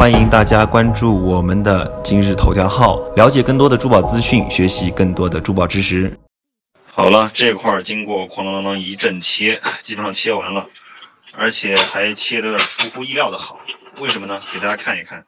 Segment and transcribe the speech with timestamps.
[0.00, 6.18] 欢迎大家关注我们的今日头条号，了解更多的珠宝资讯，学习更多的珠宝知识。
[6.90, 10.66] 好了，这块儿经过哐啷啷啷一阵切，基本上切完了，
[11.34, 13.60] 而且还切的有点出乎意料的好。
[13.98, 14.40] 为什么呢？
[14.50, 15.22] 给大家看一看。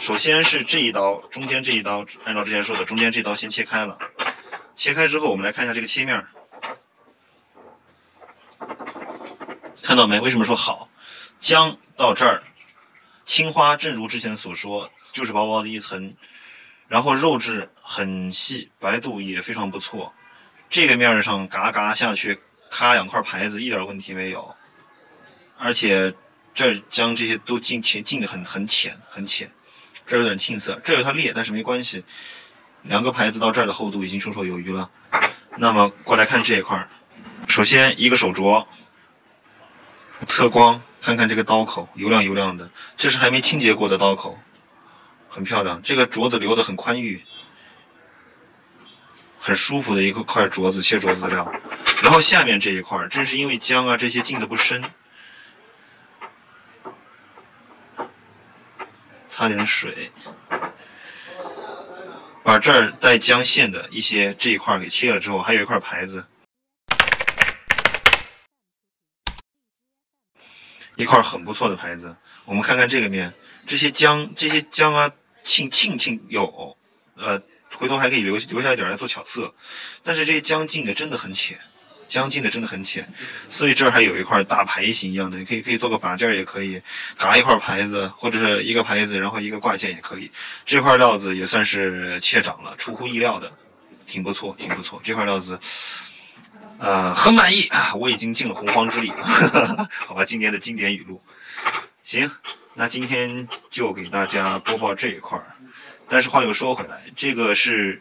[0.00, 3.96] 首先是这一刀，中间这一刀，按照之前说的，中间这刀先切开了。
[4.74, 6.24] 切开之后，我们来看一下这个切面，
[9.84, 10.18] 看到没？
[10.18, 10.88] 为什么说好？
[11.38, 12.42] 姜到这儿。
[13.28, 16.14] 青花正如之前所说，就是薄薄的一层，
[16.88, 20.14] 然后肉质很细，白度也非常不错。
[20.70, 22.38] 这个面上嘎嘎下去，
[22.70, 24.56] 咔两块牌子一点问题没有，
[25.58, 26.14] 而且
[26.54, 29.50] 这将这些都进浅进的很很浅很浅，
[30.06, 32.02] 这有点青色，这有它裂，但是没关系。
[32.84, 34.90] 两个牌子到这儿的厚度已经绰绰有余了。
[35.58, 36.88] 那么过来看这一块，
[37.46, 38.64] 首先一个手镯，
[40.26, 40.82] 测光。
[41.00, 44.38] 看看这个刀口油亮油亮的，这是还没清洁过的刀口，
[45.28, 45.80] 很漂亮。
[45.82, 47.24] 这个镯子留的很宽裕，
[49.38, 51.50] 很舒服的一个块镯子，切镯子料。
[52.02, 54.84] 然后下面这一块，正是因为姜啊这些进的不深，
[59.26, 60.10] 擦点水，
[62.42, 66.26] 把这儿带姜线的一些这一块给切了之后，还有一块牌子。
[70.98, 73.32] 一块很不错的牌子，我们看看这个面，
[73.64, 75.08] 这些姜，这些姜啊，
[75.44, 76.76] 沁沁沁有，
[77.14, 77.40] 呃，
[77.72, 79.54] 回头还可以留留下一点来做巧色，
[80.02, 81.56] 但是这些姜进的真的很浅，
[82.08, 83.08] 姜进的真的很浅，
[83.48, 86.82] 所以这儿还有一块大牌型一样的，你可以可以做个把件也可以，
[87.16, 90.28] 嘎一块牌子或者是一个牌子，然后一个挂件也可以，
[90.66, 93.52] 这块料子也算是切长了，出乎意料的，
[94.04, 95.56] 挺不错，挺不错，这块料子。
[96.78, 97.92] 呃，很满意啊！
[97.94, 99.24] 我已经尽了洪荒之力了，
[100.06, 101.20] 好吧，今年的经典语录。
[102.02, 102.30] 行，
[102.74, 105.44] 那今天就给大家播报这一块儿。
[106.08, 108.00] 但是话又说回来，这个是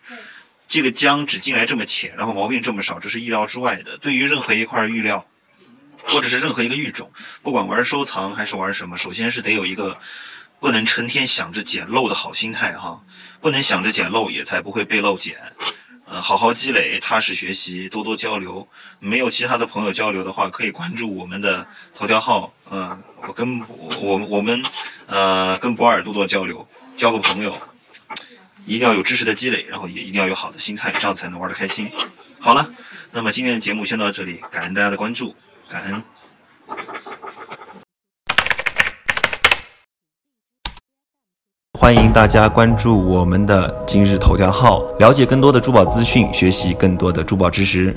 [0.70, 3.98] 这个姜只进来这么浅，然后毛病这么少，这是意料之外的。
[3.98, 5.26] 对于任何一块玉料，
[6.04, 9.98] 或者是任何一个玉种，不管玩收藏还是玩什么，首先是得有一个
[10.60, 13.02] 不能成天想着捡漏的好心态哈，
[13.42, 15.36] 不能想着捡漏，也才不会被漏捡。
[16.10, 18.68] 呃，好好积累，踏实学习，多多交流。
[19.00, 22.54] 没有其他的朋友交流的话，可以关注我们的头条号。
[22.72, 23.60] 嗯，我跟
[24.00, 24.64] 我我们
[25.08, 27.56] 呃跟博尔多多交流，交个朋友。
[28.66, 31.90] 一定要有知识的积累，然后也一定要有好的心态，这样才能玩得开心。
[32.42, 32.70] 好了，
[33.14, 35.34] 那么今天的节目先到这里，感恩大家的关注，
[35.70, 36.04] 感恩。
[41.88, 47.96] 欢迎大家关注我们的今日头条号，了解更多的珠宝资讯，学习更多的珠宝知识。